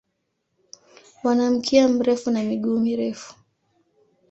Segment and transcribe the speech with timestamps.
[1.23, 3.35] Wana mkia mrefu na miguu mirefu.